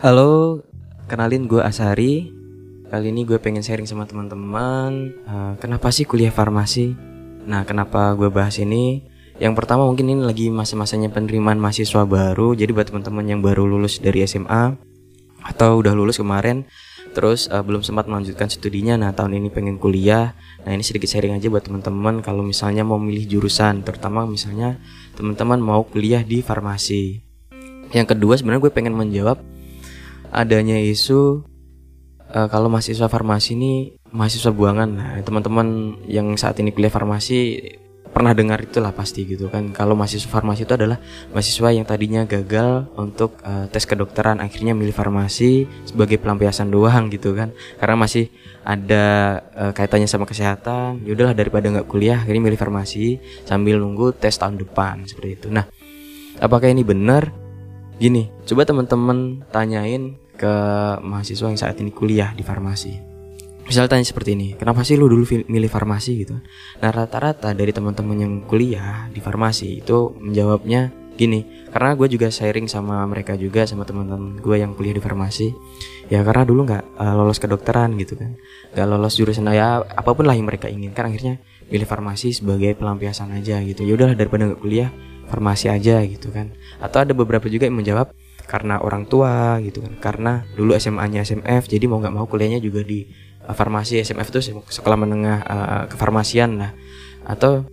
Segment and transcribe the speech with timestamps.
[0.00, 0.64] Halo,
[1.12, 2.32] kenalin gue Asari.
[2.88, 5.12] Kali ini gue pengen sharing sama teman-teman.
[5.28, 6.96] uh, kenapa sih kuliah farmasi?
[7.44, 9.04] Nah, kenapa gue bahas ini?
[9.36, 12.56] Yang pertama mungkin ini lagi masa-masanya penerimaan mahasiswa baru.
[12.56, 14.72] Jadi buat teman-teman yang baru lulus dari SMA
[15.44, 16.64] atau udah lulus kemarin,
[17.12, 18.96] terus uh, belum sempat melanjutkan studinya.
[18.96, 20.32] Nah, tahun ini pengen kuliah.
[20.64, 24.80] Nah, ini sedikit sharing aja buat teman-teman kalau misalnya mau milih jurusan, terutama misalnya
[25.12, 27.20] teman-teman mau kuliah di farmasi.
[27.92, 29.59] Yang kedua sebenarnya gue pengen menjawab
[30.30, 31.42] adanya isu
[32.30, 33.72] uh, kalau mahasiswa farmasi ini
[34.10, 34.88] mahasiswa buangan.
[34.90, 37.58] Nah, teman-teman yang saat ini kuliah farmasi
[38.10, 39.70] pernah dengar itulah pasti gitu kan.
[39.70, 40.98] Kalau mahasiswa farmasi itu adalah
[41.30, 47.38] mahasiswa yang tadinya gagal untuk uh, tes kedokteran akhirnya milih farmasi sebagai pelampiasan doang gitu
[47.38, 47.54] kan.
[47.78, 48.26] Karena masih
[48.66, 51.06] ada uh, kaitannya sama kesehatan.
[51.06, 55.46] Yaudahlah daripada nggak kuliah akhirnya milih farmasi sambil nunggu tes tahun depan seperti itu.
[55.54, 55.70] Nah,
[56.42, 57.39] apakah ini benar?
[58.00, 60.54] Gini, coba teman-teman tanyain ke
[61.04, 62.96] mahasiswa yang saat ini kuliah di farmasi.
[63.68, 66.40] Misal tanya seperti ini, kenapa sih lu dulu milih farmasi gitu?
[66.80, 70.88] Nah rata-rata dari teman-teman yang kuliah di farmasi itu menjawabnya
[71.20, 75.52] gini, karena gue juga sharing sama mereka juga sama teman-teman gue yang kuliah di farmasi.
[76.08, 78.32] Ya karena dulu nggak uh, lolos kedokteran gitu kan,
[78.72, 81.36] nggak lolos jurusan ya apa pun lah yang mereka inginkan akhirnya
[81.68, 83.84] pilih farmasi sebagai pelampiasan aja gitu.
[83.84, 84.88] Ya udahlah daripada nggak kuliah
[85.30, 86.50] farmasi aja gitu kan.
[86.82, 88.10] Atau ada beberapa juga yang menjawab
[88.50, 89.94] karena orang tua gitu kan.
[90.02, 93.06] Karena dulu SMA-nya SMF jadi mau nggak mau kuliahnya juga di
[93.46, 96.74] uh, farmasi SMF itu sekolah menengah uh, kefarmasian lah.
[97.22, 97.70] Atau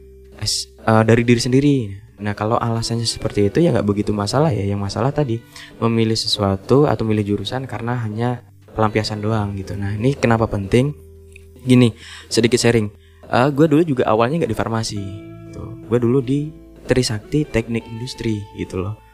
[0.85, 1.75] uh, dari diri sendiri.
[2.17, 4.61] Nah kalau alasannya seperti itu ya nggak begitu masalah ya.
[4.61, 5.41] Yang masalah tadi
[5.81, 8.45] memilih sesuatu atau milih jurusan karena hanya
[8.77, 9.73] pelampiasan doang gitu.
[9.73, 10.93] Nah ini kenapa penting?
[11.65, 11.91] Gini
[12.29, 12.93] sedikit sharing.
[13.27, 15.03] Uh, gue dulu juga awalnya nggak di farmasi
[15.51, 16.47] tuh gue dulu di
[16.87, 19.07] Trisakti Teknik Industri gitu loh.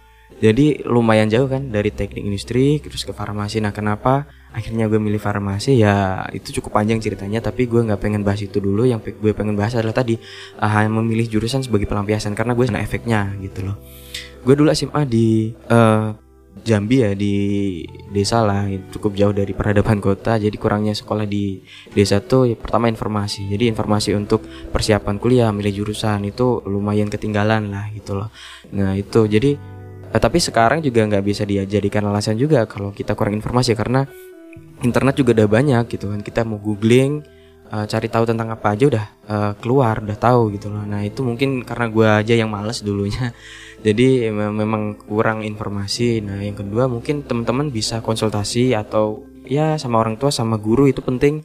[0.43, 3.61] Jadi lumayan jauh kan dari teknik industri terus ke farmasi.
[3.61, 8.25] Nah kenapa akhirnya gue milih farmasi ya itu cukup panjang ceritanya tapi gue nggak pengen
[8.25, 8.83] bahas itu dulu.
[8.83, 10.17] Yang gue pengen bahas adalah tadi
[10.59, 13.77] uh, memilih jurusan sebagai pelampiasan karena gue sana efeknya gitu loh.
[14.43, 16.11] Gue dulu SMA di uh,
[16.53, 17.35] Jambi ya di
[18.13, 21.65] desa lah cukup jauh dari peradaban kota jadi kurangnya sekolah di
[21.97, 23.49] desa tuh ya, pertama informasi.
[23.49, 28.29] Jadi informasi untuk persiapan kuliah milih jurusan itu lumayan ketinggalan lah gitu loh.
[28.69, 29.57] Nah itu jadi
[30.13, 34.05] eh, tapi sekarang juga nggak bisa dijadikan alasan juga kalau kita kurang informasi karena
[34.85, 36.21] internet juga udah banyak gitu kan.
[36.21, 37.25] Kita mau googling
[37.73, 40.85] uh, cari tahu tentang apa aja udah uh, keluar udah tahu gitu loh.
[40.85, 43.33] Nah itu mungkin karena gue aja yang males dulunya.
[43.85, 46.23] Jadi memang kurang informasi.
[46.23, 51.01] Nah yang kedua mungkin teman-teman bisa konsultasi atau ya sama orang tua sama guru itu
[51.01, 51.43] penting.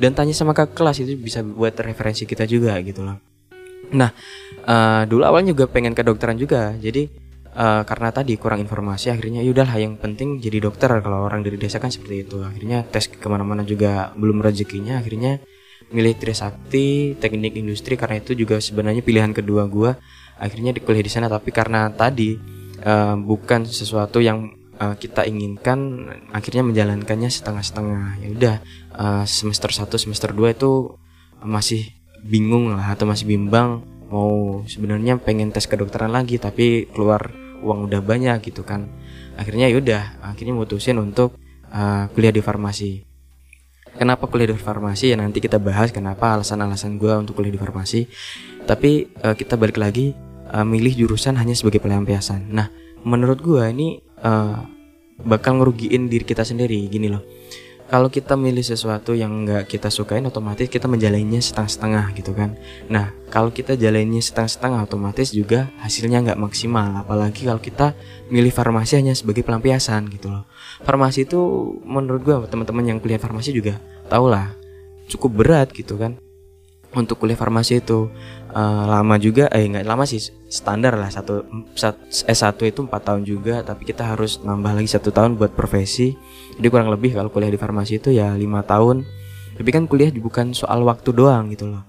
[0.00, 3.18] Dan tanya sama kakak kelas itu bisa buat referensi kita juga gitu loh.
[3.90, 4.14] Nah
[4.64, 6.72] uh, dulu awalnya juga pengen ke dokteran juga.
[6.78, 7.10] Jadi
[7.58, 10.94] uh, karena tadi kurang informasi akhirnya yaudahlah yang penting jadi dokter.
[11.02, 12.38] Kalau orang dari desa kan seperti itu.
[12.38, 15.02] Akhirnya tes ke mana-mana juga belum rezekinya.
[15.02, 15.42] Akhirnya
[15.88, 19.96] milih Trisakti teknik industri karena itu juga sebenarnya pilihan kedua gue
[20.40, 22.36] akhirnya di di sana tapi karena tadi
[22.84, 28.24] uh, bukan sesuatu yang uh, kita inginkan akhirnya menjalankannya setengah-setengah.
[28.24, 28.56] Ya udah
[28.96, 30.96] uh, semester 1 semester 2 itu
[31.44, 31.92] masih
[32.24, 37.30] bingung lah atau masih bimbang mau sebenarnya pengen tes kedokteran lagi tapi keluar
[37.60, 38.88] uang udah banyak gitu kan.
[39.36, 41.36] Akhirnya yaudah akhirnya mutusin untuk
[41.70, 43.09] uh, kuliah di farmasi
[43.96, 45.10] kenapa kuliah di farmasi?
[45.12, 48.06] Ya nanti kita bahas kenapa alasan-alasan gue untuk kuliah di farmasi.
[48.66, 50.12] Tapi uh, kita balik lagi
[50.52, 52.50] uh, milih jurusan hanya sebagai pelampiasan.
[52.52, 52.68] Nah
[53.02, 54.60] menurut gue ini uh,
[55.24, 56.86] bakal ngerugiin diri kita sendiri.
[56.86, 57.22] Gini loh
[57.90, 62.54] kalau kita milih sesuatu yang nggak kita sukain otomatis kita menjalannya setengah-setengah gitu kan.
[62.86, 67.02] Nah kalau kita jalannya setengah-setengah otomatis juga hasilnya nggak maksimal.
[67.02, 67.98] Apalagi kalau kita
[68.30, 70.46] milih farmasi hanya sebagai pelampiasan gitu loh.
[70.86, 71.40] Farmasi itu
[71.82, 74.54] menurut gue teman-teman yang kuliah farmasi juga tau lah
[75.10, 76.18] cukup berat gitu kan
[76.90, 78.10] untuk kuliah farmasi itu
[78.50, 80.18] uh, lama juga eh nggak lama sih
[80.50, 81.46] standar lah satu
[82.26, 86.18] S1 itu empat tahun juga tapi kita harus nambah lagi satu tahun buat profesi.
[86.58, 89.06] Jadi kurang lebih kalau kuliah di farmasi itu ya lima tahun.
[89.54, 91.84] Tapi kan kuliah bukan soal waktu doang gitu loh.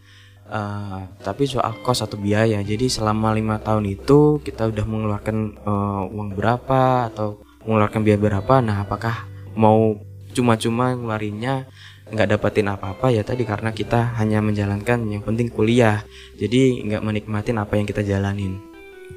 [0.51, 2.59] Uh, tapi soal kos atau biaya.
[2.61, 8.53] Jadi selama lima tahun itu kita udah mengeluarkan uh, uang berapa atau mengeluarkan biaya berapa
[8.61, 9.97] nah apakah mau
[10.31, 11.67] cuma-cuma ngeluarinnya
[12.11, 16.03] nggak dapetin apa-apa ya tadi karena kita hanya menjalankan yang penting kuliah.
[16.35, 18.59] Jadi nggak menikmatin apa yang kita jalanin.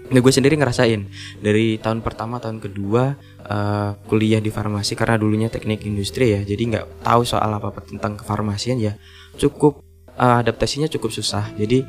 [0.05, 1.09] Nah gue sendiri ngerasain
[1.41, 6.41] dari tahun pertama tahun kedua uh, kuliah di farmasi karena dulunya teknik industri ya.
[6.47, 8.95] Jadi nggak tahu soal apa apa tentang kefarmasian ya.
[9.41, 9.83] Cukup
[10.15, 11.51] uh, adaptasinya cukup susah.
[11.57, 11.83] Jadi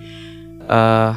[0.70, 1.14] uh,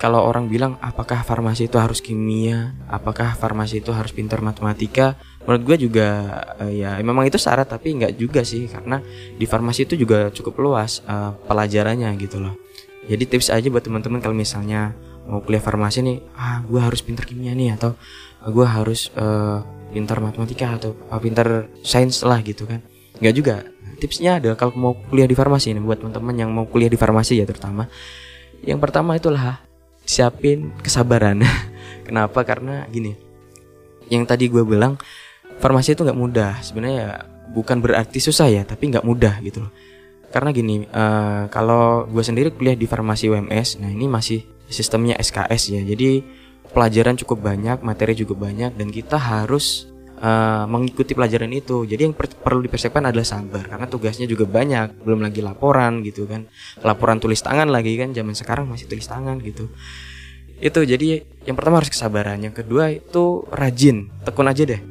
[0.00, 5.20] kalau orang bilang apakah farmasi itu harus kimia, apakah farmasi itu harus pintar matematika,
[5.50, 6.30] menurut gue juga
[6.62, 9.02] uh, ya memang itu syarat tapi nggak juga sih karena
[9.34, 12.54] di farmasi itu juga cukup luas uh, pelajarannya gitu loh.
[13.10, 14.94] Jadi tips aja buat teman-teman kalau misalnya
[15.26, 17.98] mau kuliah farmasi nih ah gue harus pinter kimia nih atau
[18.46, 19.58] gue harus uh,
[19.90, 22.78] pintar matematika atau uh, pintar sains lah gitu kan.
[23.18, 23.66] Nggak juga.
[23.98, 27.42] Tipsnya adalah kalau mau kuliah di farmasi ini buat teman-teman yang mau kuliah di farmasi
[27.42, 27.90] ya terutama
[28.62, 29.66] yang pertama itulah
[30.06, 31.42] siapin kesabaran.
[32.06, 32.46] Kenapa?
[32.46, 33.30] Karena gini
[34.10, 34.98] yang tadi gue bilang
[35.58, 36.62] farmasi itu nggak mudah.
[36.62, 39.72] Sebenarnya bukan berarti susah ya tapi nggak mudah gitu loh.
[40.30, 45.74] Karena gini uh, kalau gue sendiri kuliah di farmasi UMS nah ini masih sistemnya SKS
[45.74, 45.82] ya.
[45.82, 46.22] Jadi
[46.70, 49.90] pelajaran cukup banyak materi juga banyak dan kita harus
[50.22, 51.82] uh, mengikuti pelajaran itu.
[51.82, 55.02] Jadi yang per perlu dipersiapkan adalah sabar karena tugasnya juga banyak.
[55.02, 56.46] Belum lagi laporan gitu kan.
[56.86, 59.66] Laporan tulis tangan lagi kan zaman sekarang masih tulis tangan gitu.
[60.62, 62.38] Itu jadi yang pertama harus kesabaran.
[62.38, 64.14] Yang kedua itu rajin.
[64.22, 64.89] Tekun aja deh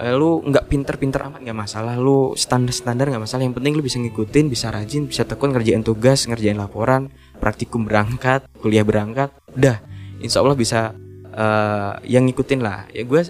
[0.00, 1.94] uh, lu nggak pinter-pinter amat nggak masalah.
[2.00, 3.44] Lu standar-standar nggak masalah.
[3.44, 8.48] Yang penting lu bisa ngikutin bisa rajin bisa tekun ngerjain tugas ngerjain laporan praktikum berangkat
[8.58, 9.30] kuliah berangkat.
[9.52, 9.84] Udah
[10.24, 10.96] insya Allah bisa
[11.36, 12.88] uh, yang ngikutin lah.
[12.90, 13.20] Ya gue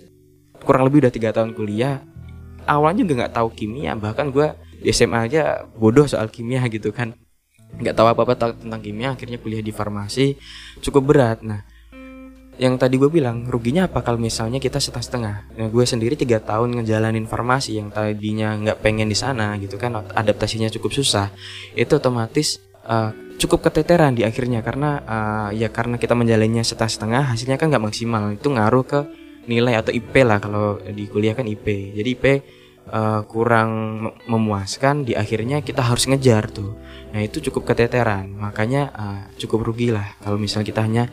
[0.63, 2.07] kurang lebih udah tiga tahun kuliah.
[2.71, 7.19] Awalnya juga nggak tahu kimia bahkan gue di SMA aja bodoh soal kimia gitu kan.
[7.71, 10.39] Nggak tahu apa apa tentang kimia akhirnya kuliah di farmasi.
[10.81, 11.43] Cukup berat.
[11.43, 11.67] Nah
[12.61, 15.57] yang tadi gue bilang ruginya apa kalau misalnya kita setengah-setengah?
[15.57, 19.97] Nah, gue sendiri tiga tahun ngejalanin farmasi yang tadinya nggak pengen di sana gitu kan
[19.97, 21.33] adaptasinya cukup susah.
[21.73, 27.57] Itu otomatis uh, cukup keteteran di akhirnya karena uh, ya karena kita menjalannya setengah-setengah hasilnya
[27.57, 28.29] kan nggak maksimal.
[28.37, 29.01] Itu ngaruh ke
[29.49, 32.37] nilai atau IP lah kalau di kuliah kan IP jadi IP uh,
[32.93, 36.77] eh, kurang memuaskan di akhirnya kita harus ngejar tuh.
[37.17, 38.37] Nah itu cukup keteteran.
[38.37, 41.09] Makanya uh, cukup rugi lah kalau misalnya kita hanya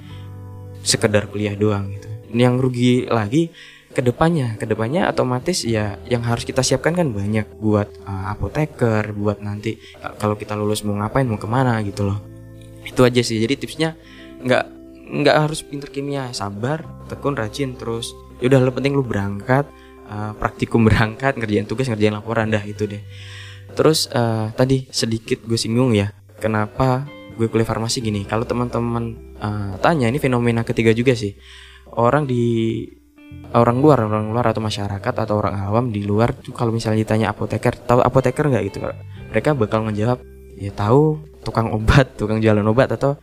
[0.88, 2.08] sekedar kuliah doang gitu.
[2.32, 3.52] Yang rugi lagi
[3.92, 9.12] ke depannya, ke depannya otomatis ya yang harus kita siapkan kan banyak buat uh, apoteker,
[9.12, 9.76] buat nanti
[10.22, 12.24] kalau kita lulus mau ngapain, mau ke mana gitu loh.
[12.88, 13.42] Itu aja sih.
[13.44, 14.00] Jadi tipsnya
[14.40, 14.64] nggak
[15.08, 19.68] nggak harus pinter kimia, sabar, tekun, rajin, terus yaudah lo penting lu berangkat,
[20.08, 23.02] uh, praktikum berangkat, ngerjain tugas, ngerjain laporan dah itu deh.
[23.76, 27.08] Terus uh, tadi sedikit gue singgung ya, kenapa
[27.38, 31.34] gue kuliah farmasi gini kalau teman-teman uh, tanya ini fenomena ketiga juga sih.
[31.98, 32.84] Orang di
[33.52, 37.28] orang luar orang luar atau masyarakat atau orang awam di luar tuh kalau misalnya ditanya
[37.32, 38.80] apoteker tahu apoteker nggak gitu?
[39.32, 40.20] Mereka bakal menjawab
[40.58, 43.16] ya tahu tukang obat tukang jalan obat atau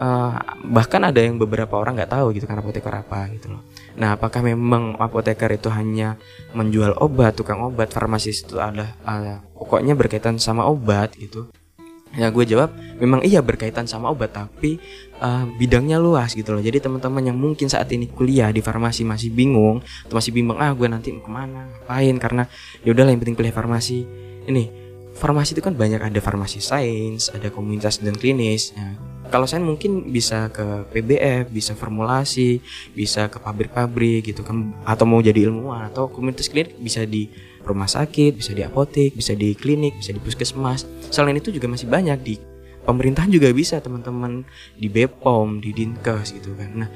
[0.00, 0.32] uh,
[0.64, 3.62] bahkan ada yang beberapa orang nggak tahu gitu kan apoteker apa gitu loh.
[4.00, 6.16] Nah apakah memang apoteker itu hanya
[6.56, 11.52] menjual obat tukang obat farmasis itu ada uh, pokoknya berkaitan sama obat gitu
[12.10, 14.82] Ya gue jawab memang iya berkaitan sama obat tapi
[15.22, 16.62] uh, bidangnya luas gitu loh.
[16.62, 20.74] Jadi teman-teman yang mungkin saat ini kuliah di farmasi masih bingung, atau masih bingung ah
[20.74, 22.42] gue nanti mau ke mana, ngapain karena
[22.82, 24.02] ya udahlah yang penting kuliah farmasi.
[24.50, 24.62] Ini
[25.14, 28.74] farmasi itu kan banyak ada farmasi sains, ada komunitas dan klinis.
[28.74, 28.98] Ya,
[29.30, 32.58] kalau saya mungkin bisa ke PBF, bisa formulasi,
[32.90, 37.30] bisa ke pabrik-pabrik gitu kan atau mau jadi ilmuwan atau komunitas klinik bisa di
[37.64, 40.88] rumah sakit, bisa di apotek, bisa di klinik, bisa di puskesmas.
[41.12, 42.34] Selain itu juga masih banyak di
[42.84, 44.42] pemerintahan juga bisa teman-teman
[44.74, 46.70] di Bepom, di Dinkes gitu kan.
[46.86, 46.90] Nah,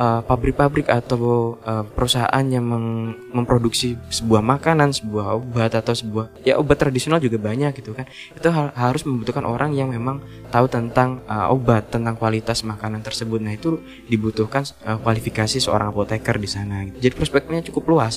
[0.00, 6.56] pabrik-pabrik uh, atau uh, perusahaan yang mem memproduksi sebuah makanan, sebuah obat atau sebuah ya
[6.56, 8.08] obat tradisional juga banyak gitu kan.
[8.32, 13.44] Itu ha harus membutuhkan orang yang memang tahu tentang uh, obat, tentang kualitas makanan tersebut.
[13.44, 13.76] Nah, itu
[14.08, 17.10] dibutuhkan uh, kualifikasi seorang apoteker di sana gitu.
[17.10, 18.16] Jadi prospeknya cukup luas.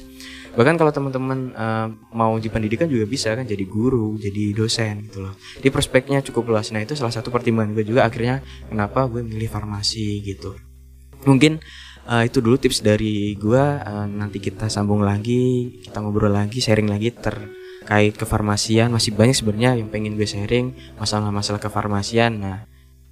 [0.54, 5.26] Bahkan kalau teman-teman uh, mau di pendidikan juga bisa kan jadi guru, jadi dosen gitu
[5.26, 5.36] loh.
[5.60, 6.72] Di prospeknya cukup luas.
[6.72, 8.40] Nah, itu salah satu pertimbangan gue juga akhirnya
[8.72, 10.73] kenapa gue milih farmasi gitu
[11.26, 11.60] mungkin
[12.08, 16.90] uh, itu dulu tips dari gua uh, nanti kita sambung lagi kita ngobrol lagi sharing
[16.90, 18.92] lagi terkait kefarmasian.
[18.92, 22.40] Masih banyak sebenarnya yang pengen gue sharing masalah-masalah kefarmasian.
[22.40, 22.58] Nah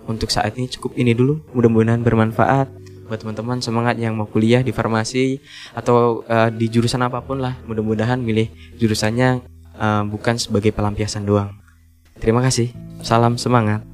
[0.08, 1.44] untuk saat ini cukup ini dulu.
[1.54, 2.68] Mudah-mudahan bermanfaat.
[3.12, 5.44] Buat teman-teman semangat yang mau kuliah di farmasi
[5.76, 7.60] atau uh, di jurusan apa pun lah.
[7.68, 8.48] Mudah-mudahan milih
[8.80, 9.44] jurusannya
[9.76, 11.52] uh, bukan sebagai pelampiasan doang.
[12.24, 12.72] Terima kasih.
[13.04, 13.91] Salam semangat